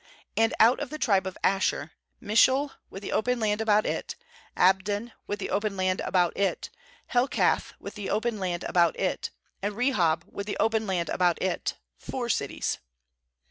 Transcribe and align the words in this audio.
30And 0.35 0.53
out 0.59 0.79
of 0.79 0.89
the 0.89 0.97
tribe 0.97 1.27
of 1.27 1.37
Asher, 1.43 1.91
Mishal 2.19 2.71
with 2.89 3.03
the 3.03 3.11
open 3.11 3.39
land 3.39 3.61
about 3.61 3.85
it, 3.85 4.15
Abdon 4.57 5.11
with 5.27 5.37
the 5.37 5.51
open 5.51 5.77
land 5.77 6.01
about 6.01 6.35
it; 6.35 6.71
31Helkath 7.13 7.73
with 7.79 7.93
the 7.93 8.09
open 8.09 8.39
land 8.39 8.63
about 8.63 8.99
it, 8.99 9.29
and 9.61 9.75
Rehob 9.75 10.23
with 10.25 10.47
the 10.47 10.57
open 10.57 10.87
land 10.87 11.09
about 11.09 11.39
it; 11.39 11.75
four 11.99 12.29
cities. 12.29 12.79